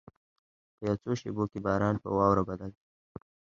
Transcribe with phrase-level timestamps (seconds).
[0.75, 2.83] په یو څو شېبو کې باران په واوره بدل شو.